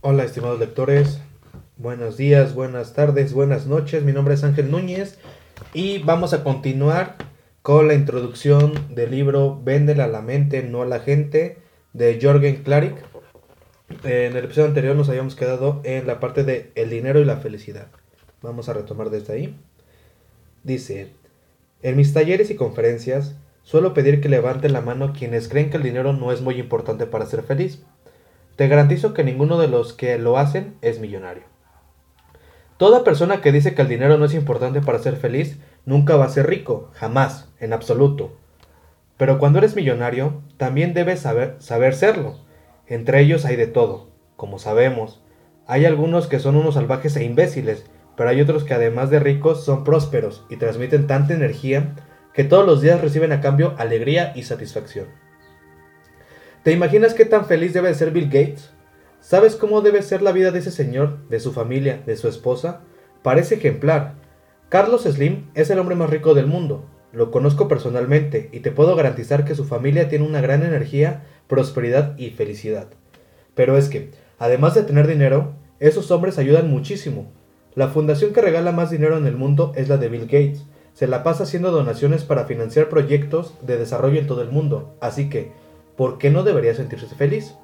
[0.00, 1.18] Hola estimados lectores,
[1.76, 5.18] buenos días, buenas tardes, buenas noches, mi nombre es Ángel Núñez
[5.74, 7.16] y vamos a continuar
[7.62, 11.58] con la introducción del libro Véndela a la mente, no a la gente
[11.94, 12.94] de Jorgen Klarik.
[14.04, 17.38] En el episodio anterior nos habíamos quedado en la parte de el dinero y la
[17.38, 17.88] felicidad.
[18.40, 19.58] Vamos a retomar desde ahí.
[20.62, 21.12] Dice,
[21.82, 23.34] en mis talleres y conferencias
[23.64, 27.06] suelo pedir que levanten la mano quienes creen que el dinero no es muy importante
[27.06, 27.82] para ser feliz.
[28.58, 31.44] Te garantizo que ninguno de los que lo hacen es millonario.
[32.76, 36.24] Toda persona que dice que el dinero no es importante para ser feliz nunca va
[36.24, 38.36] a ser rico, jamás, en absoluto.
[39.16, 42.34] Pero cuando eres millonario, también debes saber, saber serlo.
[42.88, 45.22] Entre ellos hay de todo, como sabemos.
[45.68, 49.64] Hay algunos que son unos salvajes e imbéciles, pero hay otros que además de ricos
[49.64, 51.94] son prósperos y transmiten tanta energía
[52.34, 55.06] que todos los días reciben a cambio alegría y satisfacción.
[56.64, 58.70] ¿Te imaginas qué tan feliz debe ser Bill Gates?
[59.20, 62.80] ¿Sabes cómo debe ser la vida de ese señor, de su familia, de su esposa?
[63.22, 64.14] Parece ejemplar.
[64.68, 66.84] Carlos Slim es el hombre más rico del mundo.
[67.12, 72.18] Lo conozco personalmente y te puedo garantizar que su familia tiene una gran energía, prosperidad
[72.18, 72.88] y felicidad.
[73.54, 77.30] Pero es que, además de tener dinero, esos hombres ayudan muchísimo.
[77.76, 80.66] La fundación que regala más dinero en el mundo es la de Bill Gates.
[80.92, 84.96] Se la pasa haciendo donaciones para financiar proyectos de desarrollo en todo el mundo.
[85.00, 85.52] Así que,
[85.98, 87.56] ¿por qué no debería sentirse feliz?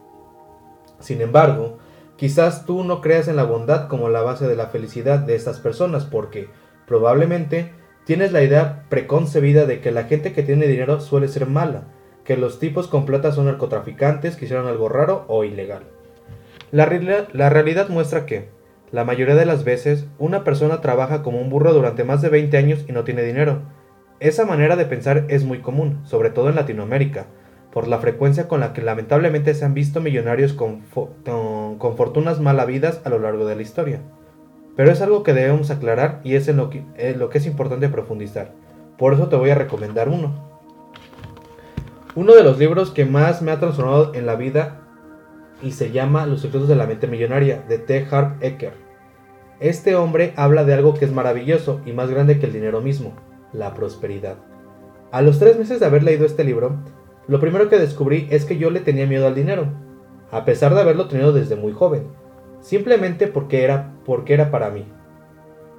[0.99, 1.79] Sin embargo,
[2.17, 5.61] quizás tú no creas en la bondad como la base de la felicidad de estas
[5.61, 6.49] personas porque,
[6.85, 7.71] probablemente,
[8.05, 11.85] tienes la idea preconcebida de que la gente que tiene dinero suele ser mala,
[12.25, 15.85] que los tipos con plata son narcotraficantes que hicieron algo raro o ilegal.
[16.73, 16.89] La,
[17.33, 18.49] la realidad muestra que,
[18.91, 22.57] la mayoría de las veces, una persona trabaja como un burro durante más de 20
[22.57, 23.63] años y no tiene dinero.
[24.19, 27.27] Esa manera de pensar es muy común, sobre todo en Latinoamérica,
[27.75, 32.61] por la frecuencia con la que lamentablemente se han visto millonarios con, con, fortunas mal
[32.61, 34.01] habidas a lo largo de la historia.
[34.77, 38.53] Pero es algo que debemos aclarar y es en lo que, es importante profundizar.
[38.97, 40.33] Por eso te voy a recomendar uno.
[42.15, 44.83] Uno de los libros que más me ha transformado en la vida
[45.61, 48.07] y se llama Los secretos de la mente millonaria de T.
[48.09, 48.75] Harp Eker.
[49.59, 53.15] Este hombre habla de algo que es maravilloso y más grande que el dinero mismo,
[53.53, 54.37] la prosperidad.
[55.11, 56.77] A los tres meses de haber leído este libro,
[57.27, 59.69] lo primero que descubrí es que yo le tenía miedo al dinero,
[60.31, 62.09] a pesar de haberlo tenido desde muy joven,
[62.61, 64.85] simplemente porque era, porque era para mí.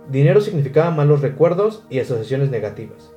[0.09, 3.11] Dinero significaba malos recuerdos y asociaciones negativas.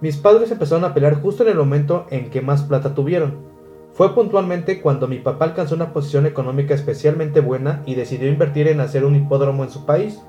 [0.00, 3.52] Mis padres empezaron a pelear justo en el momento en que más plata tuvieron.
[3.92, 8.80] Fue puntualmente cuando mi papá alcanzó una posición económica especialmente buena y decidió invertir en
[8.80, 10.20] hacer un hipódromo en su país.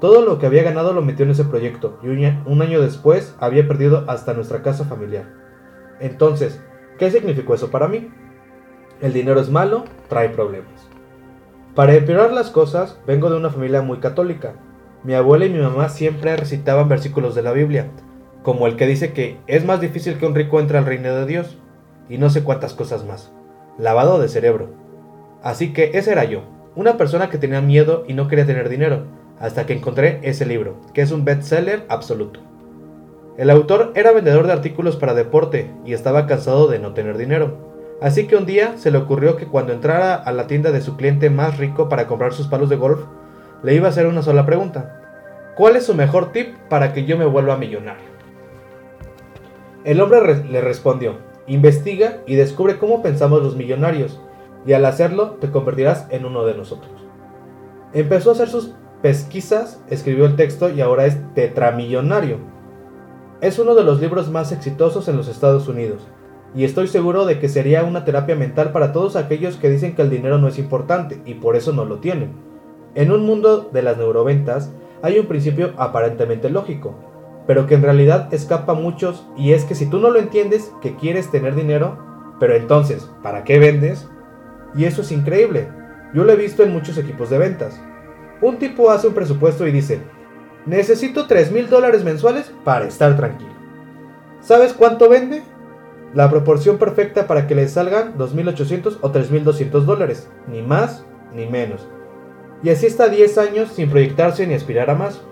[0.00, 3.68] Todo lo que había ganado lo metió en ese proyecto y un año después había
[3.68, 5.39] perdido hasta nuestra casa familiar.
[6.00, 6.60] Entonces,
[6.98, 8.10] ¿qué significó eso para mí?
[9.00, 10.88] El dinero es malo, trae problemas.
[11.74, 14.54] Para empeorar las cosas, vengo de una familia muy católica.
[15.04, 17.86] Mi abuela y mi mamá siempre recitaban versículos de la Biblia,
[18.42, 21.26] como el que dice que es más difícil que un rico entre al reino de
[21.26, 21.58] Dios,
[22.08, 23.32] y no sé cuántas cosas más.
[23.78, 24.70] Lavado de cerebro.
[25.42, 26.42] Así que ese era yo,
[26.74, 29.04] una persona que tenía miedo y no quería tener dinero,
[29.38, 32.40] hasta que encontré ese libro, que es un bestseller absoluto.
[33.40, 37.56] El autor era vendedor de artículos para deporte y estaba cansado de no tener dinero.
[38.02, 40.98] Así que un día se le ocurrió que cuando entrara a la tienda de su
[40.98, 43.00] cliente más rico para comprar sus palos de golf,
[43.62, 45.00] le iba a hacer una sola pregunta.
[45.56, 48.04] ¿Cuál es su mejor tip para que yo me vuelva millonario?
[49.84, 54.20] El hombre le respondió, investiga y descubre cómo pensamos los millonarios,
[54.66, 56.92] y al hacerlo te convertirás en uno de nosotros.
[57.94, 62.49] Empezó a hacer sus pesquisas, escribió el texto y ahora es tetramillonario
[63.40, 66.06] es uno de los libros más exitosos en los Estados Unidos,
[66.54, 70.02] y estoy seguro de que sería una terapia mental para todos aquellos que dicen que
[70.02, 72.32] el dinero no es importante y por eso no lo tienen.
[72.94, 76.94] En un mundo de las neuroventas hay un principio aparentemente lógico,
[77.46, 80.72] pero que en realidad escapa a muchos y es que si tú no lo entiendes
[80.82, 81.98] que quieres tener dinero,
[82.40, 84.08] pero entonces, ¿para qué vendes?
[84.74, 85.68] Y eso es increíble.
[86.14, 87.80] Yo lo he visto en muchos equipos de ventas.
[88.40, 90.00] Un tipo hace un presupuesto y dice,
[90.66, 93.50] Necesito 3 mil dólares mensuales para estar tranquilo.
[94.40, 95.42] ¿Sabes cuánto vende?
[96.14, 101.04] La proporción perfecta para que le salgan 2.800 o 3.200 dólares, ni más
[101.34, 101.86] ni menos.
[102.62, 105.22] Y así está 10 años sin proyectarse ni aspirar a más.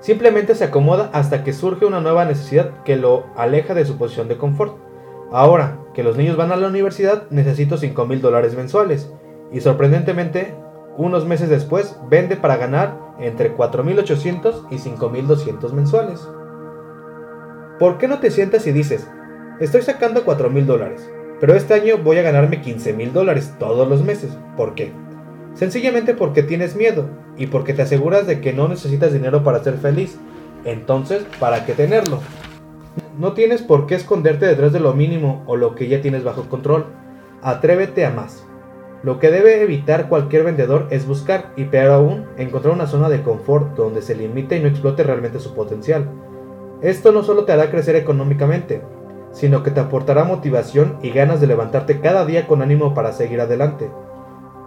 [0.00, 4.28] Simplemente se acomoda hasta que surge una nueva necesidad que lo aleja de su posición
[4.28, 4.76] de confort.
[5.30, 9.12] Ahora que los niños van a la universidad, necesito 5 mil dólares mensuales.
[9.52, 10.54] Y sorprendentemente,
[11.00, 16.26] unos meses después, vende para ganar entre 4.800 y 5.200 mensuales.
[17.78, 19.08] ¿Por qué no te sientas y dices,
[19.60, 21.10] estoy sacando 4.000 dólares?
[21.40, 24.36] pero este año voy a ganarme 15 mil dólares todos los meses.
[24.56, 24.92] ¿Por qué?
[25.54, 29.78] Sencillamente porque tienes miedo y porque te aseguras de que no necesitas dinero para ser
[29.78, 30.18] feliz.
[30.64, 32.20] Entonces, ¿para qué tenerlo?
[33.18, 36.48] No tienes por qué esconderte detrás de lo mínimo o lo que ya tienes bajo
[36.48, 36.84] control.
[37.42, 38.44] Atrévete a más.
[39.02, 43.22] Lo que debe evitar cualquier vendedor es buscar, y peor aún, encontrar una zona de
[43.22, 46.06] confort donde se limite y no explote realmente su potencial.
[46.82, 48.82] Esto no solo te hará crecer económicamente,
[49.32, 53.40] sino que te aportará motivación y ganas de levantarte cada día con ánimo para seguir
[53.40, 53.90] adelante.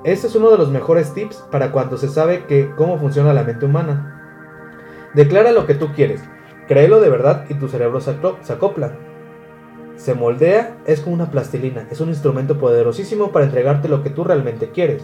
[0.04, 3.44] Este es uno de los mejores tips para cuando se sabe que cómo funciona la
[3.44, 4.20] mente humana.
[5.14, 6.24] Declara lo que tú quieres,
[6.68, 8.98] créelo de verdad y tu cerebro se acopla.
[9.96, 14.24] Se moldea, es como una plastilina, es un instrumento poderosísimo para entregarte lo que tú
[14.24, 15.04] realmente quieres.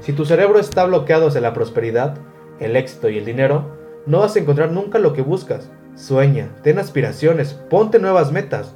[0.00, 2.16] Si tu cerebro está bloqueado hacia la prosperidad,
[2.58, 3.66] el éxito y el dinero,
[4.06, 5.70] no vas a encontrar nunca lo que buscas.
[5.94, 8.74] Sueña, ten aspiraciones, ponte nuevas metas.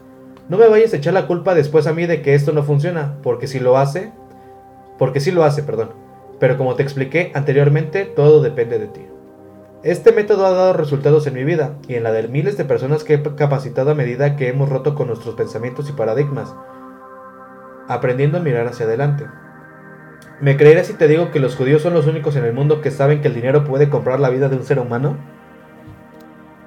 [0.49, 3.19] No me vayas a echar la culpa después a mí de que esto no funciona,
[3.23, 4.13] porque si lo hace,
[4.99, 5.91] porque si lo hace, perdón.
[6.39, 9.07] Pero como te expliqué anteriormente, todo depende de ti.
[9.85, 13.05] Este método ha dado resultados en mi vida y en la de miles de personas
[13.05, 16.53] que he capacitado a medida que hemos roto con nuestros pensamientos y paradigmas,
[17.87, 19.27] aprendiendo a mirar hacia adelante.
[20.41, 22.91] ¿Me creerás si te digo que los judíos son los únicos en el mundo que
[22.91, 25.17] saben que el dinero puede comprar la vida de un ser humano?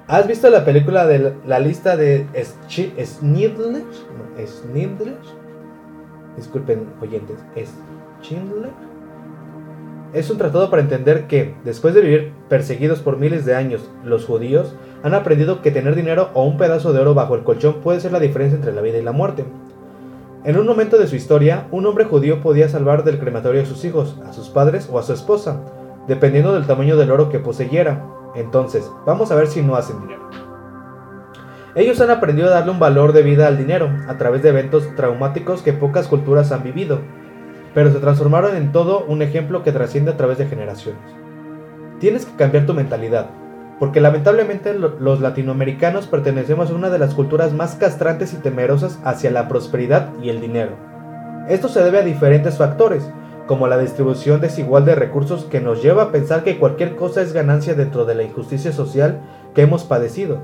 [0.08, 2.26] ¿Has visto la película de la lista de
[2.66, 3.84] Schindler?
[6.36, 7.74] Disculpen, oyentes, ¿es
[8.22, 8.70] Schindler?
[10.12, 14.26] Es un tratado para entender que, después de vivir perseguidos por miles de años, los
[14.26, 18.00] judíos han aprendido que tener dinero o un pedazo de oro bajo el colchón puede
[18.00, 19.46] ser la diferencia entre la vida y la muerte.
[20.44, 23.86] En un momento de su historia, un hombre judío podía salvar del crematorio a sus
[23.86, 25.62] hijos, a sus padres o a su esposa,
[26.06, 28.04] dependiendo del tamaño del oro que poseyera.
[28.34, 30.28] Entonces, vamos a ver si no hacen dinero.
[31.74, 34.94] Ellos han aprendido a darle un valor de vida al dinero a través de eventos
[34.94, 36.98] traumáticos que pocas culturas han vivido
[37.74, 41.02] pero se transformaron en todo un ejemplo que trasciende a través de generaciones.
[41.98, 43.30] Tienes que cambiar tu mentalidad,
[43.78, 49.30] porque lamentablemente los latinoamericanos pertenecemos a una de las culturas más castrantes y temerosas hacia
[49.30, 50.72] la prosperidad y el dinero.
[51.48, 53.10] Esto se debe a diferentes factores,
[53.46, 57.32] como la distribución desigual de recursos que nos lleva a pensar que cualquier cosa es
[57.32, 59.20] ganancia dentro de la injusticia social
[59.54, 60.38] que hemos padecido,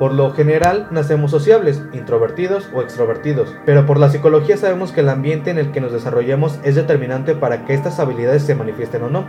[0.00, 5.10] por lo general nacemos sociables, introvertidos o extrovertidos, pero por la psicología sabemos que el
[5.10, 9.10] ambiente en el que nos desarrollamos es determinante para que estas habilidades se manifiesten o
[9.10, 9.26] no.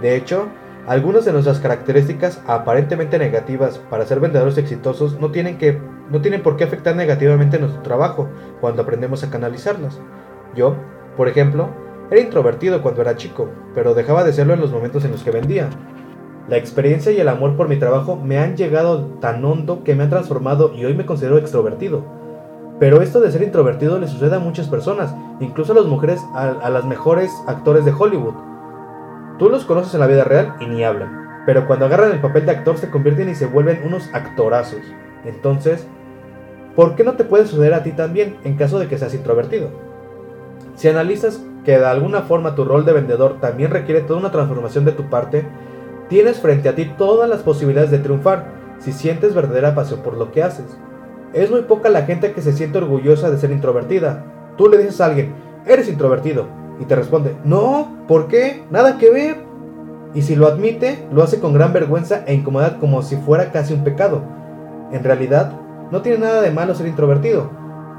[0.00, 0.48] De hecho,
[0.86, 5.78] algunas de nuestras características aparentemente negativas para ser vendedores exitosos no tienen, que,
[6.10, 8.30] no tienen por qué afectar negativamente nuestro trabajo
[8.62, 10.00] cuando aprendemos a canalizarlas.
[10.56, 10.76] Yo,
[11.14, 11.68] por ejemplo,
[12.10, 15.30] era introvertido cuando era chico, pero dejaba de serlo en los momentos en los que
[15.30, 15.68] vendía.
[16.50, 20.02] La experiencia y el amor por mi trabajo me han llegado tan hondo que me
[20.02, 22.02] han transformado y hoy me considero extrovertido.
[22.80, 26.68] Pero esto de ser introvertido le sucede a muchas personas, incluso a las mujeres, a,
[26.68, 28.34] las mejores actores de Hollywood.
[29.38, 32.46] Tú los conoces en la vida real y ni hablan, pero cuando agarran el papel
[32.46, 34.82] de actor se convierten y se vuelven unos actorazos.
[35.24, 35.86] Entonces,
[36.74, 39.68] ¿por qué no te puede suceder a ti también en caso de que seas introvertido?
[40.74, 44.84] Si analizas que de alguna forma tu rol de vendedor también requiere toda una transformación
[44.84, 45.46] de tu parte,
[46.10, 50.32] Tienes frente a ti todas las posibilidades de triunfar si sientes verdadera pasión por lo
[50.32, 50.66] que haces.
[51.32, 54.24] Es muy poca la gente que se siente orgullosa de ser introvertida.
[54.58, 55.32] Tú le dices a alguien,
[55.66, 56.48] eres introvertido,
[56.80, 58.64] y te responde, no, ¿por qué?
[58.72, 59.36] Nada que ver.
[60.12, 63.72] Y si lo admite, lo hace con gran vergüenza e incomodidad como si fuera casi
[63.72, 64.22] un pecado.
[64.90, 65.52] En realidad,
[65.92, 67.50] no tiene nada de malo ser introvertido,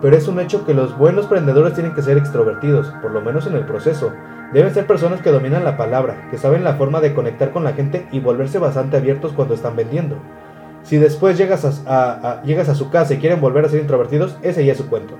[0.02, 3.46] pero es un hecho que los buenos emprendedores tienen que ser extrovertidos, por lo menos
[3.46, 4.12] en el proceso.
[4.52, 7.74] Deben ser personas que dominan la palabra, que saben la forma de conectar con la
[7.74, 10.18] gente y volverse bastante abiertos cuando están vendiendo.
[10.84, 14.66] Si después llegas a, llegas a su casa y quieren volver a ser introvertidos, ese
[14.66, 15.16] ya es su cuento.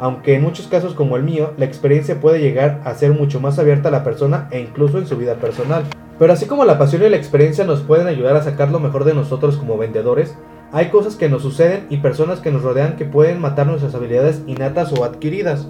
[0.00, 3.58] Aunque en muchos casos como el mío, la experiencia puede llegar a ser mucho más
[3.58, 5.84] abierta a la persona e incluso en su vida personal.
[6.18, 9.04] Pero así como la pasión y la experiencia nos pueden ayudar a sacar lo mejor
[9.04, 10.36] de nosotros como vendedores,
[10.74, 14.40] hay cosas que nos suceden y personas que nos rodean que pueden matar nuestras habilidades
[14.46, 15.68] innatas o adquiridas.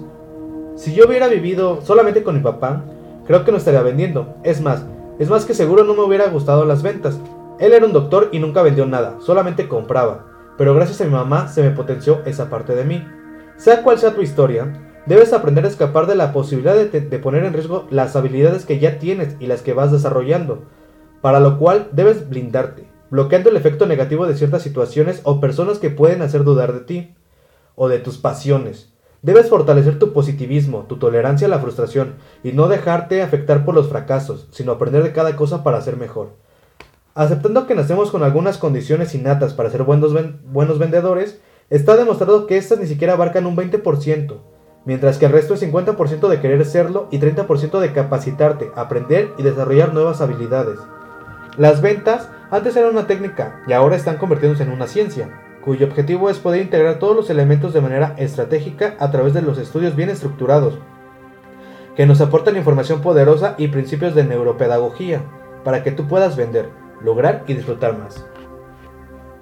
[0.77, 2.85] Si yo hubiera vivido solamente con mi papá,
[3.27, 4.35] creo que no estaría vendiendo.
[4.43, 4.85] Es más,
[5.19, 7.19] es más que seguro no me hubiera gustado las ventas.
[7.59, 10.25] Él era un doctor y nunca vendió nada, solamente compraba.
[10.57, 13.05] Pero gracias a mi mamá se me potenció esa parte de mí.
[13.57, 14.71] Sea cual sea tu historia,
[15.05, 18.79] debes aprender a escapar de la posibilidad de, de poner en riesgo las habilidades que
[18.79, 20.63] ya tienes y las que vas desarrollando,
[21.21, 25.91] para lo cual debes blindarte bloqueando el efecto negativo de ciertas situaciones o personas que
[25.91, 27.15] pueden hacer dudar de ti
[27.75, 28.91] o de tus pasiones.
[29.21, 33.87] Debes fortalecer tu positivismo, tu tolerancia a la frustración y no dejarte afectar por los
[33.87, 36.31] fracasos, sino aprender de cada cosa para ser mejor.
[37.13, 40.11] Aceptando que nacemos con algunas condiciones innatas para ser buenos,
[40.45, 41.39] buenos vendedores,
[41.69, 44.37] está demostrado que estas ni siquiera abarcan un 20%,
[44.85, 49.43] mientras que el resto es 50% de querer serlo y 30% de capacitarte, aprender y
[49.43, 50.79] desarrollar nuevas habilidades.
[51.57, 55.27] Las ventas antes eran una técnica y ahora están convirtiéndose en una ciencia,
[55.65, 59.57] cuyo objetivo es poder integrar todos los elementos de manera estratégica a través de los
[59.57, 60.77] estudios bien estructurados,
[61.95, 65.23] que nos aportan información poderosa y principios de neuropedagogía,
[65.63, 66.69] para que tú puedas vender,
[67.01, 68.23] lograr y disfrutar más.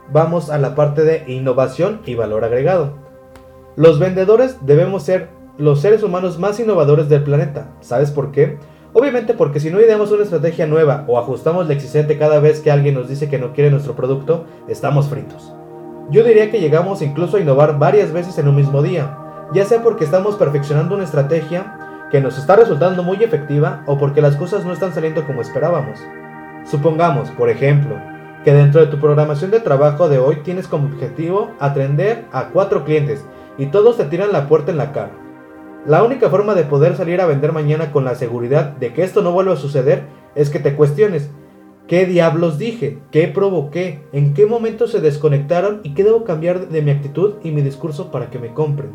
[0.09, 2.93] Vamos a la parte de innovación y valor agregado.
[3.75, 5.27] Los vendedores debemos ser
[5.57, 7.71] los seres humanos más innovadores del planeta.
[7.81, 8.57] ¿Sabes por qué?
[8.93, 12.71] Obviamente porque si no ideamos una estrategia nueva o ajustamos la existente cada vez que
[12.71, 15.53] alguien nos dice que no quiere nuestro producto, estamos fritos.
[16.09, 19.17] Yo diría que llegamos incluso a innovar varias veces en un mismo día,
[19.53, 24.21] ya sea porque estamos perfeccionando una estrategia que nos está resultando muy efectiva o porque
[24.21, 25.97] las cosas no están saliendo como esperábamos.
[26.65, 27.95] Supongamos, por ejemplo,
[28.43, 32.83] que dentro de tu programación de trabajo de hoy tienes como objetivo atender a cuatro
[32.83, 33.25] clientes
[33.57, 35.20] y todos te tiran la puerta en la cara.
[35.85, 39.23] La única forma de poder salir a vender mañana con la seguridad de que esto
[39.23, 40.03] no vuelva a suceder
[40.35, 41.31] es que te cuestiones,
[41.87, 42.99] ¿qué diablos dije?
[43.09, 44.03] ¿Qué provoqué?
[44.11, 45.81] ¿En qué momento se desconectaron?
[45.81, 48.91] ¿Y qué debo cambiar de mi actitud y mi discurso para que me compren?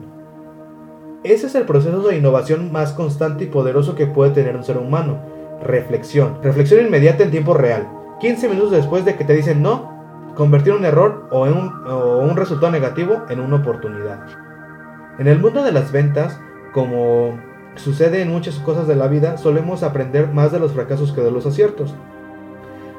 [1.24, 4.78] Ese es el proceso de innovación más constante y poderoso que puede tener un ser
[4.78, 5.18] humano.
[5.64, 6.38] Reflexión.
[6.40, 7.88] Reflexión inmediata en tiempo real.
[8.20, 9.90] 15 minutos después de que te dicen no,
[10.36, 14.20] convertir un error o, o un resultado negativo en una oportunidad.
[15.18, 16.38] En el mundo de las ventas,
[16.76, 17.38] como
[17.76, 21.30] sucede en muchas cosas de la vida, solemos aprender más de los fracasos que de
[21.30, 21.94] los aciertos.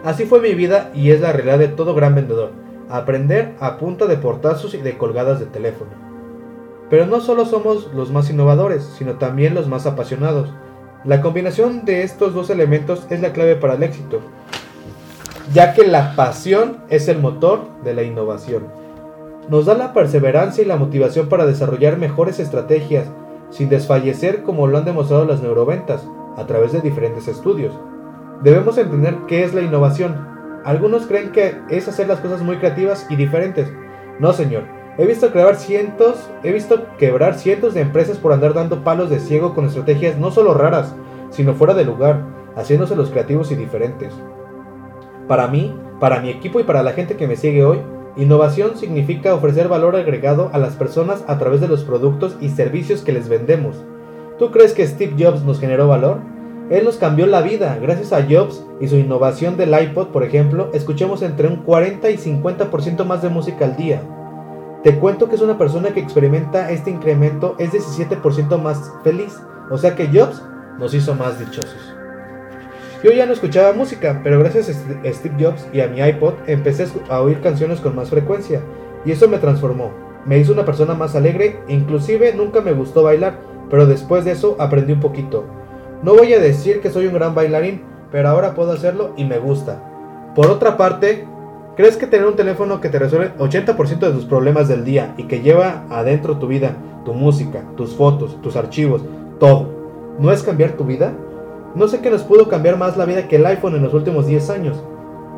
[0.04, 2.54] Así fue mi vida y es la realidad de todo gran vendedor,
[2.90, 5.92] aprender a punta de portazos y de colgadas de teléfono.
[6.90, 10.52] Pero no solo somos los más innovadores, sino también los más apasionados.
[11.04, 14.22] La combinación de estos dos elementos es la clave para el éxito,
[15.54, 18.64] ya que la pasión es el motor de la innovación.
[19.50, 23.06] Nos da la perseverancia y la motivación para desarrollar mejores estrategias,
[23.50, 27.74] sin desfallecer como lo han demostrado las neuroventas a través de diferentes estudios.
[28.44, 30.16] Debemos entender qué es la innovación.
[30.64, 33.72] Algunos creen que es hacer las cosas muy creativas y diferentes.
[34.20, 34.64] No, señor.
[35.00, 39.20] He visto quebrar cientos, he visto quebrar cientos de empresas por andar dando palos de
[39.20, 40.96] ciego con estrategias no solo raras,
[41.30, 42.24] sino fuera de lugar,
[42.56, 44.12] haciéndose los creativos y diferentes.
[45.28, 47.80] Para mí, para mi equipo y para la gente que me sigue hoy,
[48.18, 53.02] Innovación significa ofrecer valor agregado a las personas a través de los productos y servicios
[53.02, 53.86] que les vendemos.
[54.40, 56.18] ¿Tú crees que Steve Jobs nos generó valor?
[56.72, 57.78] Él nos cambió la vida.
[57.80, 62.18] Gracias a Jobs y su innovación del iPod, por ejemplo, escuchemos entre un 40 y
[62.18, 64.02] 50% más de música al día.
[64.84, 69.40] Te cuento que es una persona que experimenta este incremento es 17% más feliz.
[69.70, 70.42] O sea que Jobs
[70.80, 71.97] nos hizo más dichosos.
[73.04, 76.88] Yo ya no escuchaba música, pero gracias a Steve Jobs y a mi iPod empecé
[77.10, 78.62] a oír canciones con más frecuencia,
[79.06, 79.92] y eso me transformó.
[80.26, 83.40] Me hizo una persona más alegre, inclusive nunca me gustó bailar,
[83.70, 85.46] pero después de eso aprendí un poquito.
[86.02, 89.38] No voy a decir que soy un gran bailarín, pero ahora puedo hacerlo y me
[89.38, 89.80] gusta.
[90.36, 91.28] Por otra parte,
[91.76, 95.24] ¿crees que tener un teléfono que te resuelve 80% de tus problemas del día y
[95.24, 96.76] que lleva adentro tu vida,
[97.06, 99.04] tu música, tus fotos, tus archivos,
[99.40, 99.70] todo,
[100.20, 101.14] no es cambiar tu vida?
[101.76, 104.26] No sé qué nos pudo cambiar más la vida que el iPhone en los últimos
[104.26, 104.84] 10 años.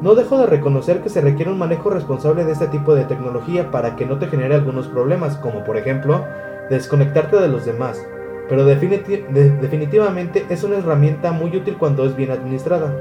[0.02, 3.70] no dejo de reconocer que se requiere un manejo responsable de este tipo de tecnología
[3.70, 6.24] para que no te genere algunos problemas, como por ejemplo
[6.70, 8.02] desconectarte de los demás,
[8.48, 12.96] pero definitivamente es una herramienta muy útil cuando es bien administrada.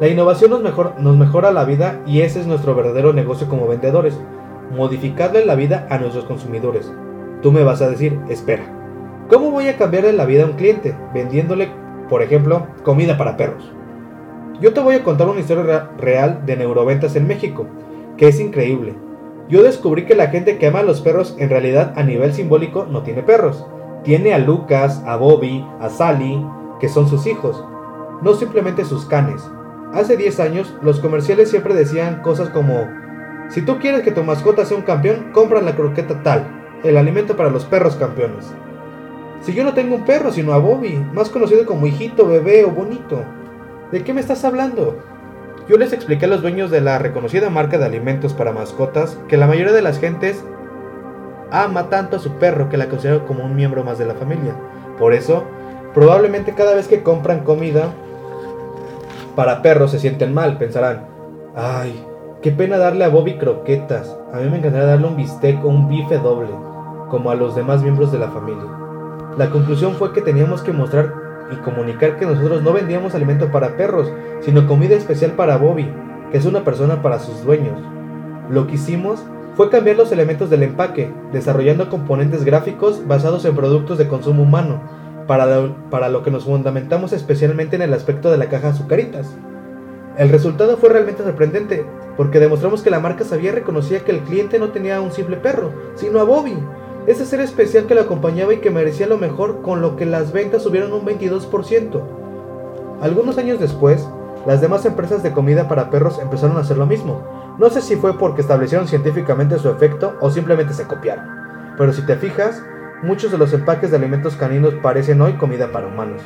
[0.00, 0.62] La innovación nos,
[0.98, 4.18] nos mejora la vida y ese es nuestro verdadero negocio como vendedores,
[4.74, 6.90] modificarle la vida a nuestros consumidores.
[7.42, 8.62] Tú me vas a decir, espera,
[9.28, 11.70] ¿cómo voy a cambiarle la vida a un cliente vendiéndole,
[12.10, 13.72] por ejemplo, comida para perros?
[14.60, 17.66] Yo te voy a contar una historia real de neuroventas en México,
[18.18, 18.94] que es increíble.
[19.48, 22.84] Yo descubrí que la gente que ama a los perros en realidad a nivel simbólico
[22.84, 23.66] no tiene perros.
[24.04, 26.44] Tiene a Lucas, a Bobby, a Sally,
[26.78, 27.64] que son sus hijos,
[28.22, 29.42] no simplemente sus canes.
[29.92, 32.86] Hace 10 años, los comerciales siempre decían cosas como,
[33.48, 36.46] si tú quieres que tu mascota sea un campeón, compra la croqueta tal,
[36.84, 38.52] el alimento para los perros campeones.
[39.40, 42.70] Si yo no tengo un perro, sino a Bobby, más conocido como hijito, bebé o
[42.70, 43.24] bonito.
[43.90, 44.98] ¿De qué me estás hablando?
[45.68, 49.36] Yo les expliqué a los dueños de la reconocida marca de alimentos para mascotas que
[49.36, 50.44] la mayoría de las gentes
[51.50, 54.54] ama tanto a su perro que la considera como un miembro más de la familia.
[54.98, 55.44] Por eso,
[55.94, 57.92] probablemente cada vez que compran comida
[59.36, 61.06] para perros se sienten mal, pensarán,
[61.54, 62.04] ay,
[62.42, 65.88] qué pena darle a Bobby croquetas, a mí me encantaría darle un bistec o un
[65.88, 66.50] bife doble,
[67.08, 68.79] como a los demás miembros de la familia.
[69.38, 71.14] La conclusión fue que teníamos que mostrar
[71.52, 75.90] y comunicar que nosotros no vendíamos alimento para perros, sino comida especial para Bobby,
[76.30, 77.80] que es una persona para sus dueños.
[78.50, 79.22] Lo que hicimos
[79.56, 84.80] fue cambiar los elementos del empaque, desarrollando componentes gráficos basados en productos de consumo humano,
[85.26, 89.28] para lo, que nos fundamentamos especialmente en el aspecto de la caja azucaritas.
[90.16, 94.58] El resultado fue realmente sorprendente, porque demostramos que la marca sabía reconocía que el cliente
[94.58, 96.56] no tenía un simple perro, sino a Bobby,
[97.10, 100.32] ese ser especial que lo acompañaba y que merecía lo mejor, con lo que las
[100.32, 102.02] ventas subieron un 22%.
[103.00, 104.06] Algunos años después,
[104.46, 107.22] las demás empresas de comida para perros empezaron a hacer lo mismo.
[107.58, 111.26] No sé si fue porque establecieron científicamente su efecto o simplemente se copiaron.
[111.76, 112.62] Pero si te fijas,
[113.02, 116.22] muchos de los empaques de alimentos caninos parecen hoy comida para humanos.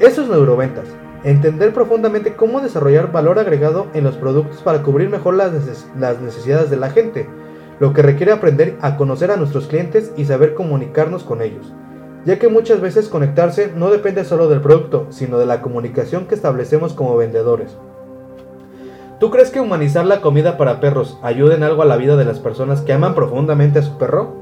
[0.00, 0.86] Eso es neuroventas.
[1.24, 5.52] Entender profundamente cómo desarrollar valor agregado en los productos para cubrir mejor las,
[6.20, 7.28] necesidades de la gente
[7.78, 11.72] lo que requiere aprender a conocer a nuestros clientes y saber comunicarnos con ellos,
[12.24, 16.34] ya que muchas veces conectarse no depende solo del producto, sino de la comunicación que
[16.34, 17.76] establecemos como vendedores.
[19.18, 22.26] ¿Tú crees que humanizar la comida para perros ayuda en algo a la vida de
[22.26, 24.34] las personas que aman profundamente a su perro?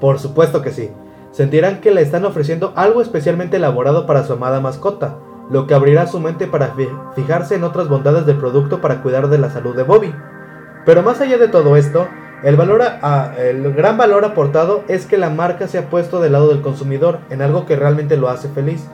[0.00, 0.90] Por supuesto que sí.
[1.32, 5.16] Sentirán que le están ofreciendo algo especialmente elaborado para su amada mascota,
[5.50, 6.74] lo que abrirá su mente para
[7.16, 10.14] fijarse en otras bondades del producto para cuidar de la salud de Bobby.
[10.86, 12.06] Pero más allá de todo esto,
[12.42, 17.18] el, gran valor aportado es que la marca se ha puesto del lado del consumidor
[17.28, 18.86] en algo que realmente lo hace feliz.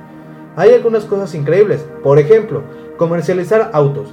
[0.57, 2.63] Hay algunas cosas increíbles, por ejemplo,
[2.97, 4.13] comercializar autos.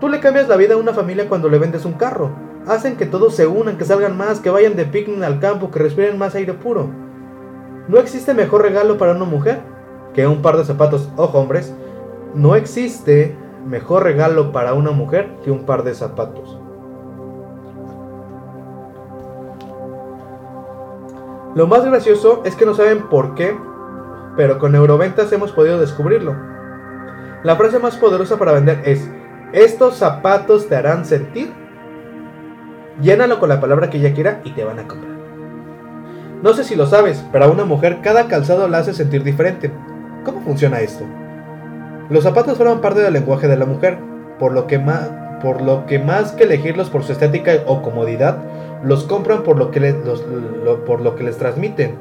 [0.00, 2.30] Tú le cambias la vida a una familia cuando le vendes un carro.
[2.66, 5.78] Hacen que todos se unan, que salgan más, que vayan de picnic al campo, que
[5.78, 6.90] respiren más aire puro.
[7.88, 9.60] No existe mejor regalo para una mujer
[10.12, 11.08] que un par de zapatos.
[11.16, 11.74] Ojo, hombres,
[12.34, 16.58] no existe mejor regalo para una mujer que un par de zapatos.
[21.54, 23.56] Lo más gracioso es que no saben por qué,
[24.36, 26.34] pero con neuroventas hemos podido descubrirlo.
[27.44, 29.08] La frase más poderosa para vender es,
[29.52, 31.52] estos zapatos te harán sentir.
[33.00, 35.14] Llénalo con la palabra que ella quiera y te van a comprar.
[36.42, 39.70] No sé si lo sabes, pero a una mujer cada calzado la hace sentir diferente.
[40.24, 41.04] ¿Cómo funciona esto?
[42.10, 43.98] Los zapatos forman parte del lenguaje de la mujer,
[44.38, 48.38] por lo que más, por lo que, más que elegirlos por su estética o comodidad,
[48.84, 49.94] los compran por lo que, les,
[50.86, 51.96] por lo que les transmiten.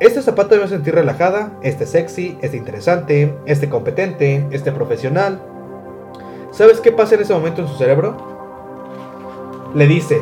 [0.00, 5.42] Este zapato debe sentir relajada, este sexy, este interesante, este competente, este profesional.
[6.52, 8.16] ¿Sabes qué pasa en ese momento en su cerebro?
[9.74, 10.20] Le dice,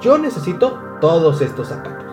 [0.00, 2.06] yo necesito todos estos zapatos.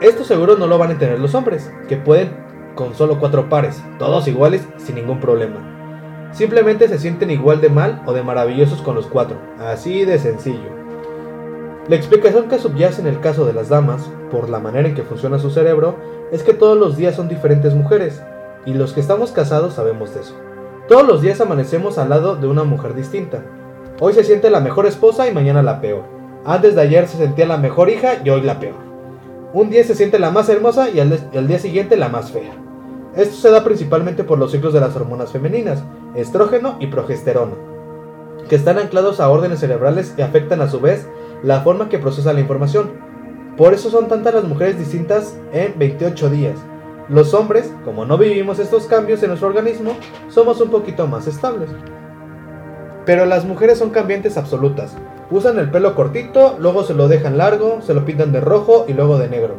[0.00, 2.30] Esto seguro no lo van a tener los hombres, que pueden
[2.74, 6.30] con solo cuatro pares, todos iguales sin ningún problema.
[6.32, 10.81] Simplemente se sienten igual de mal o de maravillosos con los cuatro, así de sencillo.
[11.88, 15.02] La explicación que subyace en el caso de las damas, por la manera en que
[15.02, 15.96] funciona su cerebro,
[16.30, 18.22] es que todos los días son diferentes mujeres,
[18.64, 20.34] y los que estamos casados sabemos de eso.
[20.86, 23.42] Todos los días amanecemos al lado de una mujer distinta.
[23.98, 26.04] Hoy se siente la mejor esposa y mañana la peor.
[26.44, 28.76] Antes de ayer se sentía la mejor hija y hoy la peor.
[29.52, 32.52] Un día se siente la más hermosa y al, día siguiente la más fea.
[33.16, 35.82] Esto se da principalmente por los ciclos de las hormonas femeninas,
[36.14, 37.54] estrógeno y progesterona,
[38.48, 41.08] que están anclados a órdenes cerebrales y afectan a su vez
[41.42, 42.90] la forma que procesa la información.
[43.56, 46.58] Por eso son tantas las mujeres distintas en 28 días.
[47.08, 49.96] Los hombres, como no vivimos estos cambios en nuestro organismo,
[50.28, 51.70] somos un poquito más estables.
[53.04, 54.96] Pero las mujeres son cambiantes absolutas.
[55.30, 58.92] Usan el pelo cortito, luego se lo dejan largo, se lo pintan de rojo y
[58.92, 59.56] luego de negro.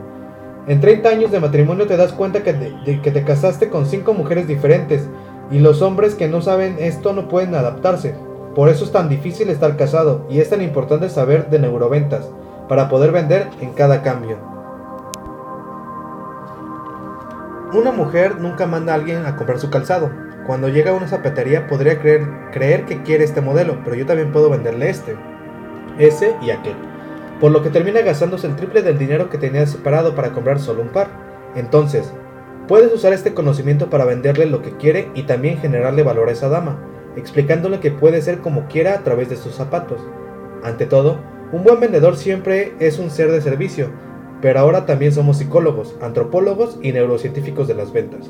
[0.66, 4.14] En 30 años de matrimonio te das cuenta que te, que te casaste con 5
[4.14, 5.10] mujeres diferentes
[5.52, 8.16] y los hombres que no saben esto no pueden adaptarse.
[8.56, 12.30] Por eso es tan difícil estar casado y es tan importante saber de neuroventas
[12.70, 14.38] para poder vender en cada cambio.
[17.74, 20.12] Una mujer nunca manda a alguien a comprar su calzado.
[20.46, 24.32] Cuando llega a una zapatería podría creer, creer que quiere este modelo, pero yo también
[24.32, 25.16] puedo venderle este,
[25.98, 26.76] ese y aquel.
[27.40, 30.84] Por lo que termina gastándose el triple del dinero que tenía separado para comprar solo
[30.84, 31.08] un par.
[31.56, 32.14] Entonces,
[32.68, 36.50] puedes usar este conocimiento para venderle lo que quiere y también generarle valor a esa
[36.50, 36.78] dama,
[37.16, 40.02] explicándole que puede ser como quiera a través de sus zapatos.
[40.64, 41.18] Ante todo,
[41.52, 43.90] un buen vendedor siempre es un ser de servicio,
[44.42, 48.30] pero ahora también somos psicólogos, antropólogos y neurocientíficos de las ventas.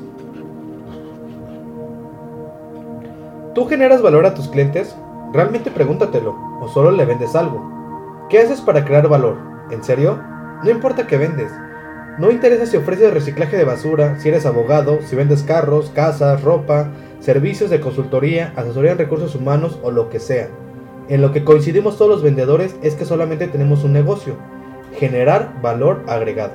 [3.54, 4.94] ¿Tú generas valor a tus clientes?
[5.32, 8.26] Realmente pregúntatelo, o solo le vendes algo.
[8.28, 9.36] ¿Qué haces para crear valor?
[9.70, 10.20] ¿En serio?
[10.62, 11.52] No importa qué vendes.
[12.18, 16.90] No interesa si ofreces reciclaje de basura, si eres abogado, si vendes carros, casas, ropa,
[17.24, 20.48] servicios de consultoría, asesoría en recursos humanos o lo que sea.
[21.08, 24.36] En lo que coincidimos todos los vendedores es que solamente tenemos un negocio,
[24.98, 26.52] generar valor agregado.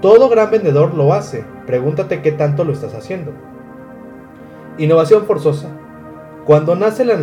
[0.00, 3.32] Todo gran vendedor lo hace, pregúntate qué tanto lo estás haciendo.
[4.78, 5.68] Innovación forzosa.
[6.46, 7.18] Cuando nace la,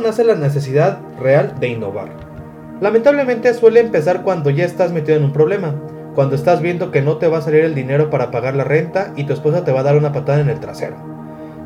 [0.00, 2.08] nace la necesidad real de innovar?
[2.80, 5.76] Lamentablemente suele empezar cuando ya estás metido en un problema,
[6.16, 9.12] cuando estás viendo que no te va a salir el dinero para pagar la renta
[9.14, 11.09] y tu esposa te va a dar una patada en el trasero.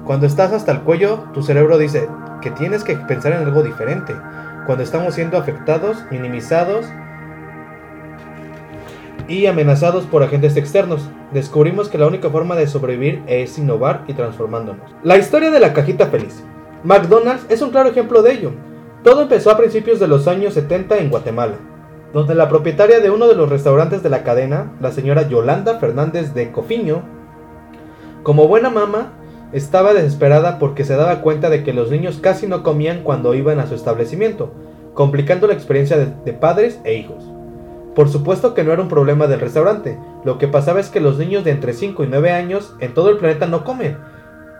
[0.04, 2.08] Cuando estás hasta el cuello, tu cerebro dice
[2.42, 4.14] que tienes que pensar en algo diferente.
[4.66, 6.86] Cuando estamos siendo afectados, minimizados
[9.28, 11.08] y amenazados por agentes externos.
[11.32, 14.90] Descubrimos que la única forma de sobrevivir es innovar y transformándonos.
[15.02, 16.44] La historia de la cajita feliz.
[16.82, 18.52] McDonald's es un claro ejemplo de ello.
[19.02, 21.54] Todo empezó a principios de los años 70 en Guatemala,
[22.12, 26.34] donde la propietaria de uno de los restaurantes de la cadena, la señora Yolanda Fernández
[26.34, 27.02] de Cofiño,
[28.22, 29.12] como buena mamá,
[29.52, 33.60] estaba desesperada porque se daba cuenta de que los niños casi no comían cuando iban
[33.60, 34.52] a su establecimiento,
[34.94, 37.24] complicando la experiencia de, padres e hijos.
[37.94, 41.18] Por supuesto que no era un problema del restaurante, lo que pasaba es que los
[41.18, 43.96] niños de entre 5 y 9 años en todo el planeta no comen.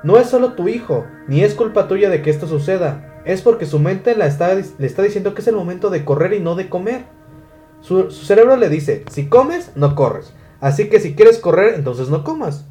[0.04, 3.66] No es solo tu hijo, ni es culpa tuya de que esto suceda, es porque
[3.66, 7.06] su mente le está diciendo que es el momento de correr y no de comer.
[7.80, 12.22] Su cerebro le dice, si comes, no corres, así que si quieres correr, entonces no
[12.22, 12.66] comas.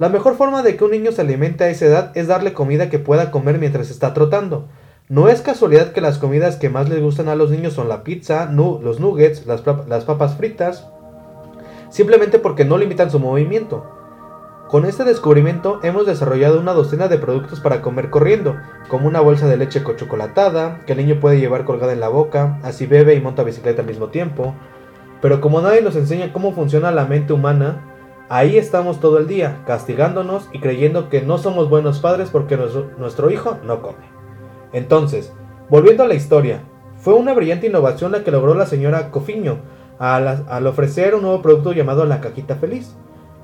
[0.00, 2.88] La mejor forma de que un niño se alimente a esa edad es darle comida
[2.88, 4.64] que pueda comer mientras está trotando.
[5.10, 8.02] No es casualidad que las comidas que más les gustan a los niños son la
[8.02, 10.88] pizza, los nuggets, las, papas fritas,
[11.90, 13.84] simplemente porque no limitan su movimiento.
[14.70, 18.56] Con este descubrimiento hemos desarrollado una docena de productos para comer corriendo,
[18.88, 22.58] como una bolsa de leche chocolatada, que el niño puede llevar colgada en la boca,
[22.62, 24.54] así bebe y monta bicicleta al mismo tiempo.
[25.20, 27.89] Pero como nadie nos enseña cómo funciona la mente humana,
[28.30, 32.56] ahí estamos todo el día, castigándonos y creyendo que no somos buenos padres porque
[32.96, 34.08] nuestro hijo no come.
[34.72, 35.32] Entonces,
[35.68, 36.62] volviendo a la historia,
[36.96, 39.58] fue una brillante innovación la que logró la señora Cofiño
[39.98, 42.94] al, ofrecer un nuevo producto llamado la cajita feliz,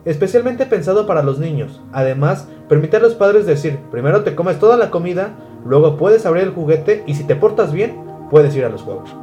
[0.05, 1.83] especialmente pensado para los niños.
[1.93, 6.45] Además, permite a los padres decir, primero te comes toda la comida, luego puedes abrir
[6.45, 7.97] el juguete y si te portas bien,
[8.31, 9.15] puedes ir a los juegos.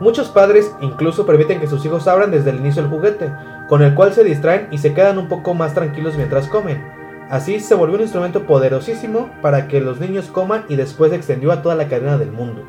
[0.00, 3.30] Muchos padres incluso permiten que sus hijos abran desde el inicio el juguete,
[3.68, 6.82] con el cual se distraen y se quedan un poco más tranquilos mientras comen.
[7.30, 11.50] Así se volvió un instrumento poderosísimo para que los niños coman y después se extendió
[11.50, 12.62] a toda la cadena del mundo.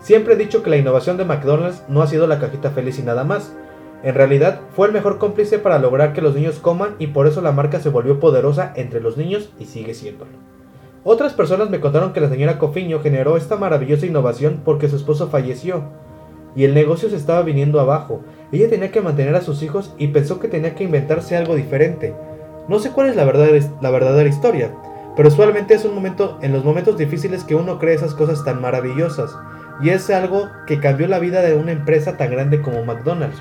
[0.00, 3.02] Siempre he dicho que la innovación de McDonald's no ha sido la cajita feliz y
[3.02, 3.54] nada más.
[4.02, 7.42] En realidad fue el mejor cómplice para lograr que los niños coman y por eso
[7.42, 10.30] la marca se volvió poderosa entre los niños y sigue siéndolo.
[11.04, 15.28] Otras personas me contaron que la señora Cofiño generó esta maravillosa innovación porque su esposo
[15.28, 15.84] falleció
[16.54, 18.22] y el negocio se estaba viniendo abajo.
[18.52, 22.14] Ella tenía que mantener a sus hijos y pensó que tenía que inventarse algo diferente.
[22.68, 24.74] No sé cuál es la verdadera, la verdadera historia,
[25.16, 28.60] pero usualmente es un momento en los momentos difíciles que uno cree esas cosas tan
[28.60, 29.36] maravillosas,
[29.82, 33.40] y es algo que cambió la vida de una empresa tan grande como McDonald's.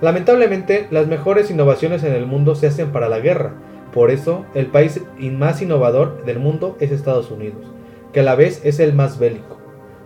[0.00, 3.54] Lamentablemente, las mejores innovaciones en el mundo se hacen para la guerra,
[3.92, 7.64] por eso el país más innovador del mundo es Estados Unidos,
[8.12, 9.61] que a la vez es el más bélico.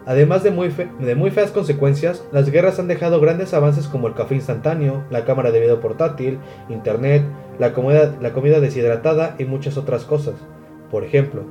[0.07, 0.73] Además de muy,
[1.17, 5.51] muy feas consecuencias, las guerras han dejado grandes avances como el café instantáneo, la cámara
[5.51, 6.39] de video portátil,
[6.69, 7.25] internet,
[7.59, 10.35] la comida, la comida deshidratada y muchas otras cosas.
[10.93, 11.43] Por ejemplo,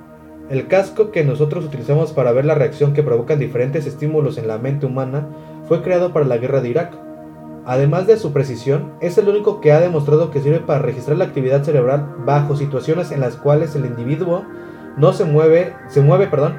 [0.49, 4.57] el casco que nosotros utilizamos para ver la reacción que provocan diferentes estímulos en la
[4.57, 5.27] mente humana
[5.67, 6.93] fue creado para la guerra de Irak.
[7.65, 11.25] Además de su precisión, es el único que ha demostrado que sirve para registrar la
[11.25, 14.45] actividad cerebral bajo situaciones en las cuales el individuo
[14.97, 16.55] no se mueve, se mueve, perdón,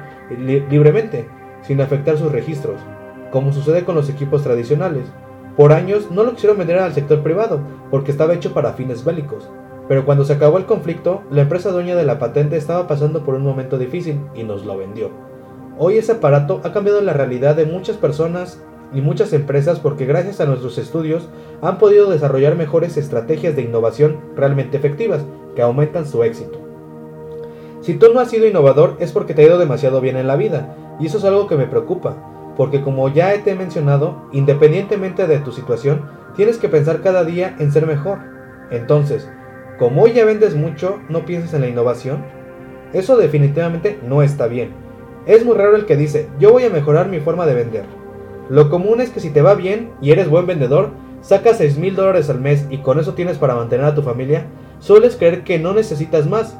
[0.69, 1.25] libremente,
[1.67, 2.79] sin afectar sus registros,
[3.31, 5.05] como sucede con los equipos tradicionales.
[5.57, 7.59] Por años no lo quisieron vender al sector privado,
[7.91, 9.49] porque estaba hecho para fines bélicos,
[9.87, 13.35] pero cuando se acabó el conflicto, la empresa dueña de la patente estaba pasando por
[13.35, 15.11] un momento difícil y nos lo vendió.
[15.77, 18.61] Hoy ese aparato ha cambiado la realidad de muchas personas
[18.93, 21.29] y muchas empresas porque gracias a nuestros estudios
[21.61, 25.25] han podido desarrollar mejores estrategias de innovación realmente efectivas
[25.55, 26.59] que aumentan su éxito.
[27.81, 30.35] Si tú no has sido innovador es porque te ha ido demasiado bien en la
[30.35, 32.15] vida, y eso es algo que me preocupa,
[32.55, 37.55] porque como ya te he mencionado, independientemente de tu situación, tienes que pensar cada día
[37.59, 38.19] en ser mejor.
[38.71, 39.29] Entonces,
[39.77, 42.25] como hoy ya vendes mucho, ¿no piensas en la innovación?
[42.93, 44.71] Eso definitivamente no está bien.
[45.25, 47.85] Es muy raro el que dice, yo voy a mejorar mi forma de vender.
[48.49, 51.95] Lo común es que si te va bien y eres buen vendedor, sacas 6 mil
[51.95, 54.45] dólares al mes y con eso tienes para mantener a tu familia,
[54.79, 56.57] sueles creer que no necesitas más.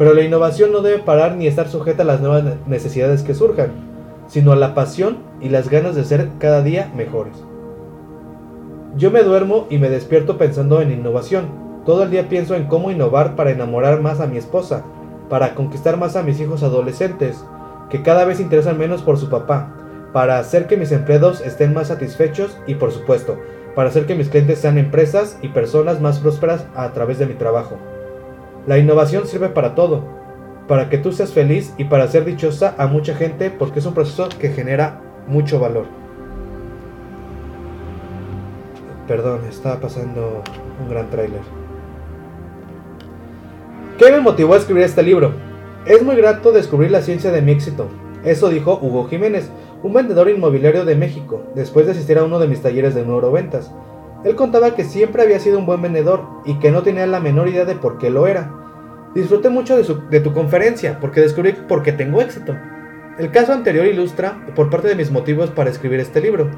[0.00, 3.72] Pero la innovación no debe parar ni estar sujeta a las nuevas necesidades que surjan,
[4.28, 7.34] sino a la pasión y las ganas de ser cada día mejores.
[8.96, 11.50] Yo me duermo y me despierto pensando en innovación,
[11.84, 14.84] todo el día pienso en cómo innovar para enamorar más a mi esposa,
[15.28, 17.44] para conquistar más a mis hijos adolescentes,
[17.90, 19.74] que cada vez interesan menos por su papá,
[20.14, 23.36] para hacer que mis empleados estén más satisfechos y por supuesto,
[23.74, 27.34] para hacer que mis clientes sean empresas y personas más prósperas a través de mi
[27.34, 27.76] trabajo.
[28.66, 30.02] La innovación sirve para todo,
[30.68, 33.94] para que tú seas feliz y para ser dichosa a mucha gente porque es un
[33.94, 35.86] proceso que genera mucho valor.
[39.08, 40.42] Perdón, estaba pasando
[40.80, 41.40] un gran tráiler.
[43.98, 45.32] ¿Qué me motivó a escribir este libro?
[45.86, 47.88] Es muy grato descubrir la ciencia de mi éxito.
[48.24, 49.50] Eso dijo Hugo Jiménez,
[49.82, 53.72] un vendedor inmobiliario de México, después de asistir a uno de mis talleres de neuroventas.
[54.24, 57.48] Él contaba que siempre había sido un buen vendedor y que no tenía la menor
[57.48, 58.52] idea de por qué lo era.
[59.14, 62.56] Disfruté mucho de, tu conferencia porque descubrí por qué tengo éxito.
[63.18, 66.50] El caso anterior ilustra por parte de mis motivos para escribir este libro.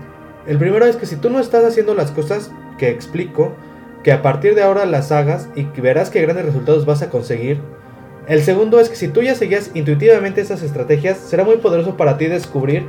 [0.46, 3.52] El primero es que si tú no estás haciendo las cosas que explico,
[4.02, 7.60] que a partir de ahora las hagas y verás qué grandes resultados vas a conseguir.
[8.26, 12.18] El segundo es que si tú ya seguías intuitivamente esas estrategias, será muy poderoso para
[12.18, 12.86] ti descubrir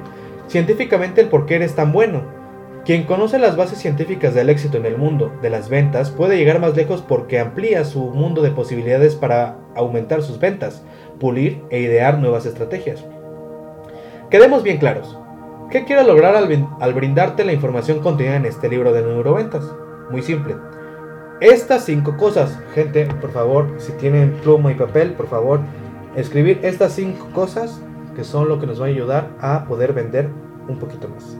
[0.47, 2.42] científicamente el por qué eres tan bueno.
[2.85, 6.59] Quien conoce las bases científicas del éxito en el mundo de las ventas puede llegar
[6.59, 10.83] más lejos porque amplía su mundo de posibilidades para aumentar sus ventas,
[11.19, 13.05] pulir e idear nuevas estrategias.
[14.29, 15.17] Quedemos bien claros.
[15.69, 19.63] ¿Qué quiero lograr al, al brindarte la información contenida en este libro de neuroventas?
[20.11, 20.55] Muy simple
[21.43, 22.57] estas cinco cosas.
[22.73, 25.59] Gente, por favor, si tienen pluma y papel, por favor,
[26.15, 27.81] escribir estas cinco cosas
[28.15, 30.29] que son lo que nos va a ayudar a poder vender
[30.69, 31.37] un poquito más.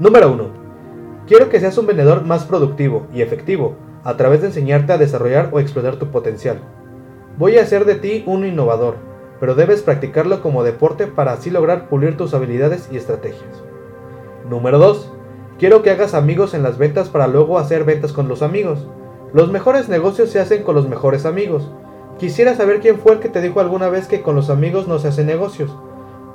[0.00, 0.63] Número 1.
[1.26, 5.48] Quiero que seas un vendedor más productivo y efectivo a través de enseñarte a desarrollar
[5.52, 6.58] o explotar tu potencial.
[7.38, 8.96] Voy a hacer de ti un innovador,
[9.40, 13.62] pero debes practicarlo como deporte para así lograr pulir tus habilidades y estrategias.
[14.50, 15.12] Número 2.
[15.58, 18.86] Quiero que hagas amigos en las ventas para luego hacer ventas con los amigos.
[19.32, 21.72] Los mejores negocios se hacen con los mejores amigos.
[22.18, 24.98] Quisiera saber quién fue el que te dijo alguna vez que con los amigos no
[24.98, 25.74] se hacen negocios.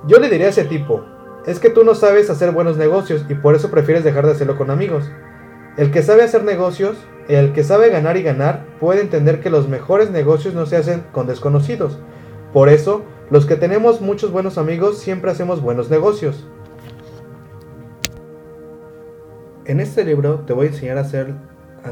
[0.07, 1.05] Yo le diría a ese tipo,
[1.49, 4.55] es que tú no sabes hacer buenos negocios y por eso prefieres dejar de hacerlo
[4.55, 5.09] con amigos.
[5.77, 6.95] El que sabe hacer negocios,
[7.27, 11.03] el que sabe ganar y ganar, puede entender que los mejores negocios no se hacen
[11.11, 11.97] con desconocidos.
[12.53, 16.47] Por eso, los que tenemos muchos buenos amigos siempre hacemos buenos negocios.
[19.65, 21.33] En este libro te voy a enseñar a hacer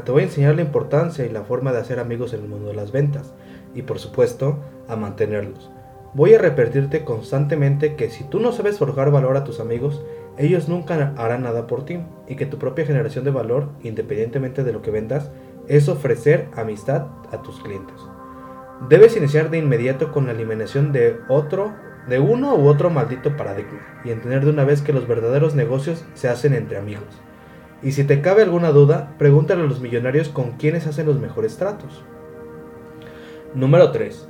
[0.04, 2.68] te voy a enseñar la importancia y la forma de hacer amigos en el mundo
[2.68, 3.32] de las ventas
[3.74, 5.70] y por supuesto a mantenerlos.
[6.14, 10.02] Voy a repetirte constantemente que si tú no sabes forjar valor a tus amigos,
[10.38, 14.72] ellos nunca harán nada por ti y que tu propia generación de valor, independientemente de
[14.72, 15.30] lo que vendas,
[15.68, 18.00] es ofrecer amistad a tus clientes.
[18.88, 21.74] Debes iniciar de inmediato con la eliminación de otro,
[22.08, 26.04] de uno u otro maldito paradigma y entender de una vez que los verdaderos negocios
[26.14, 27.20] se hacen entre amigos.
[27.82, 31.58] Y si te cabe alguna duda, pregúntale a los millonarios con quienes hacen los mejores
[31.58, 32.02] tratos.
[33.54, 34.27] Número 3.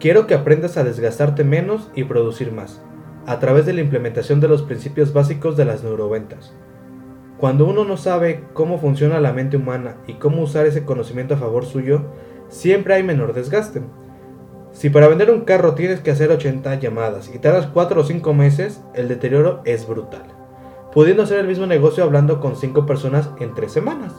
[0.00, 2.82] Quiero que aprendas a desgastarte menos y producir más,
[3.26, 6.52] a través de la implementación de los principios básicos de las neuroventas.
[7.38, 11.38] Cuando uno no sabe cómo funciona la mente humana y cómo usar ese conocimiento a
[11.38, 12.02] favor suyo,
[12.48, 13.82] siempre hay menor desgaste.
[14.72, 18.34] Si para vender un carro tienes que hacer 80 llamadas y tardas 4 o 5
[18.34, 20.40] meses, el deterioro es brutal
[20.92, 24.12] pudiendo hacer el mismo negocio hablando con 5 personas en 3 semanas.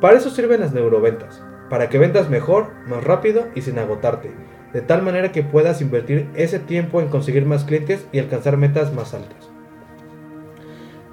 [0.00, 4.30] Para eso sirven las neuroventas, para que vendas mejor, más rápido y sin agotarte,
[4.72, 8.92] de tal manera que puedas invertir ese tiempo en conseguir más clientes y alcanzar metas
[8.92, 9.50] más altas.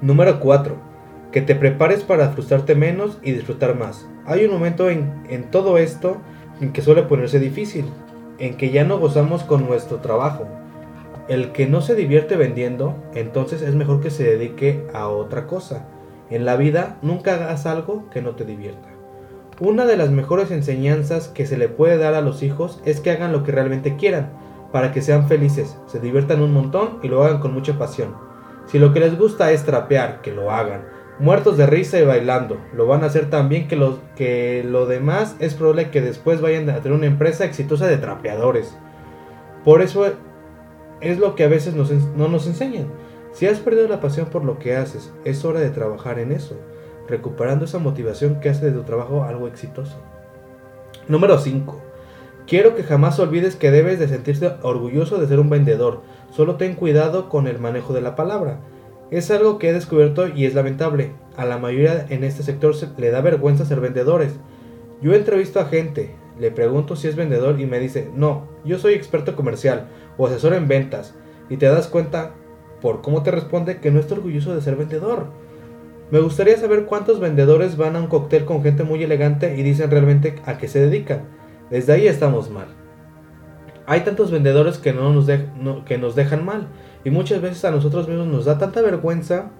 [0.01, 0.75] Número 4.
[1.31, 4.07] Que te prepares para frustrarte menos y disfrutar más.
[4.25, 6.17] Hay un momento en, en todo esto
[6.61, 7.85] en que suele ponerse difícil,
[8.37, 10.47] en que ya no gozamos con nuestro trabajo,
[11.27, 15.87] el que no se divierte vendiendo, entonces es mejor que se dedique a otra cosa.
[16.29, 18.94] En la vida nunca hagas algo que no te divierta.
[19.61, 23.11] Una de las mejores enseñanzas que se le puede dar a los hijos es que
[23.11, 24.33] hagan lo que realmente quieran,
[24.73, 28.17] para que sean felices, se diviertan un montón y lo hagan con mucha pasión.
[28.65, 30.83] Si lo que les gusta es trapear, que lo hagan.
[31.19, 34.87] Muertos de risa y bailando, lo van a hacer tan bien que, los, que lo
[34.87, 38.75] demás es probable que después vayan a tener una empresa exitosa de trapeadores.
[39.63, 40.05] Por eso
[40.99, 42.87] es lo que a veces no nos enseñan.
[43.31, 46.57] Si has perdido la pasión por lo que haces, es hora de trabajar en eso
[47.07, 49.97] recuperando esa motivación que hace de tu trabajo algo exitoso.
[51.07, 51.81] Número 5.
[52.47, 56.01] Quiero que jamás olvides que debes de sentirte orgulloso de ser un vendedor.
[56.31, 58.59] Solo ten cuidado con el manejo de la palabra.
[59.11, 61.11] Es algo que he descubierto y es lamentable.
[61.37, 64.33] A la mayoría en este sector le da vergüenza ser vendedores.
[65.01, 68.93] Yo entrevisto a gente, le pregunto si es vendedor y me dice, no, yo soy
[68.93, 69.87] experto comercial
[70.17, 71.15] o asesor en ventas.
[71.49, 72.33] Y te das cuenta,
[72.81, 75.27] por cómo te responde, que no está orgulloso de ser vendedor.
[76.11, 79.89] Me gustaría saber cuántos vendedores van a un cóctel con gente muy elegante y dicen
[79.89, 81.23] realmente a qué se dedican.
[81.71, 82.67] Desde ahí estamos mal.
[83.87, 85.27] Hay tantos vendedores que, no nos,
[85.85, 86.67] que nos dejan mal
[87.03, 89.51] y muchas veces a nosotros mismos nos da tanta vergüenza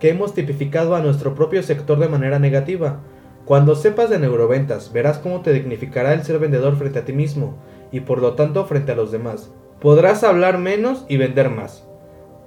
[0.00, 3.00] que hemos tipificado a nuestro propio sector de manera negativa.
[3.44, 7.58] Cuando sepas de neuroventas, verás cómo te dignificará el ser vendedor frente a ti mismo
[7.92, 9.52] y por lo tanto frente a los demás.
[9.80, 11.86] Podrás hablar menos y vender más.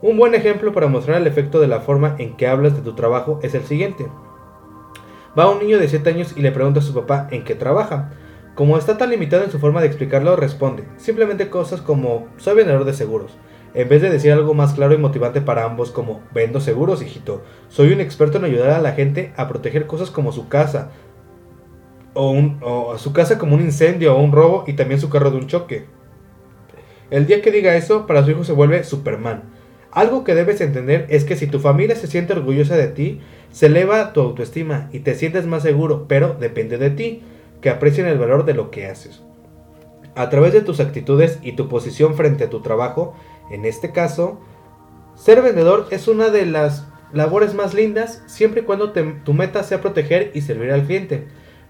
[0.02, 2.96] Un buen ejemplo para mostrar el efecto de la forma en que hablas de tu
[2.96, 4.08] trabajo es el siguiente.
[5.40, 8.12] Va un niño de 7 años y le pregunta a su papá en qué trabaja.
[8.56, 12.84] Como está tan limitado en su forma de explicarlo, responde simplemente cosas como soy vendedor
[12.84, 13.38] de seguros,
[13.74, 17.44] en vez de decir algo más claro y motivante para ambos como vendo seguros, hijito.
[17.70, 20.92] Soy un experto en ayudar a la gente a proteger cosas como su casa,
[22.14, 25.32] o, un, o su casa como un incendio o un robo y también su carro
[25.32, 25.86] de un choque.
[27.10, 29.55] El día que diga eso, para su hijo se vuelve Superman
[29.96, 33.68] algo que debes entender es que si tu familia se siente orgullosa de ti, se
[33.68, 37.24] eleva tu autoestima y te sientes más seguro, pero depende de ti,
[37.62, 39.24] que aprecien el valor de lo que haces.
[40.14, 43.16] A través de tus actitudes y tu posición frente a tu trabajo,
[43.50, 44.42] en este caso,
[45.16, 49.80] ser vendedor es una de las labores más lindas siempre y cuando tu meta sea
[49.80, 51.26] proteger y servir al cliente.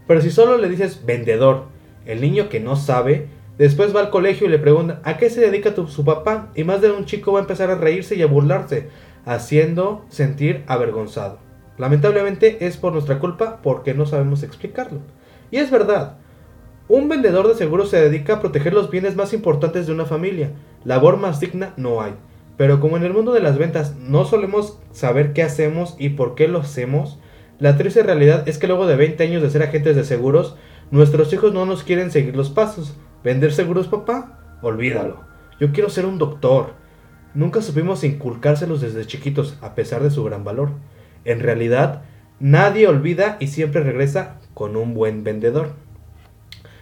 [0.07, 1.65] Pero si solo le dices vendedor,
[2.07, 5.39] el niño que no sabe, Después va al colegio y le pregunta a qué se
[5.39, 8.27] dedica su papá y más de un chico va a empezar a reírse y a
[8.27, 8.89] burlarse,
[9.25, 11.39] haciendo sentir avergonzado.
[11.77, 14.99] Lamentablemente es por nuestra culpa porque no sabemos explicarlo.
[15.51, 16.17] Y es verdad,
[16.87, 20.51] un vendedor de seguros se dedica a proteger los bienes más importantes de una familia.
[20.83, 22.13] Labor más digna no hay.
[22.57, 26.35] Pero como en el mundo de las ventas no solemos saber qué hacemos y por
[26.35, 27.19] qué lo hacemos,
[27.57, 30.57] la triste realidad es que luego de 20 años de ser agentes de seguros,
[30.91, 32.95] nuestros hijos no nos quieren seguir los pasos.
[33.25, 34.37] ¿Vender seguros, papá?
[34.61, 35.21] Olvídalo.
[35.59, 36.73] Yo quiero ser un doctor.
[37.33, 40.69] Nunca supimos inculcárselos desde chiquitos, a pesar de su gran valor.
[41.23, 42.03] En realidad,
[42.39, 45.69] nadie olvida y siempre regresa con un buen vendedor.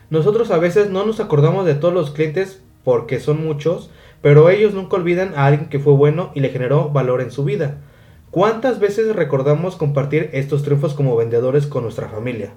[0.10, 3.90] Nosotros a veces no nos acordamos de todos los clientes porque son muchos,
[4.22, 7.46] pero ellos nunca olvidan a alguien que fue bueno y le generó valor en su
[7.46, 7.78] vida.
[8.32, 12.54] ¿Cuántas veces recordamos compartir estos triunfos como vendedores con nuestra familia?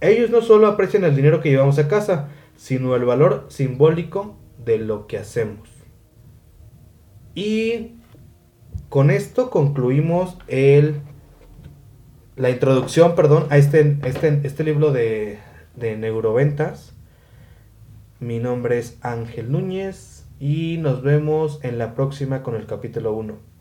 [0.00, 4.78] Ellos no solo aprecian el dinero que llevamos a casa, sino el valor simbólico de
[4.78, 5.68] lo que hacemos.
[7.34, 7.96] Y
[8.88, 11.00] con esto concluimos el,
[12.36, 15.38] la introducción perdón, a este, este, este libro de,
[15.74, 16.94] de neuroventas.
[18.20, 23.55] Mi nombre es Ángel Núñez y nos vemos en la próxima con el capítulo 1.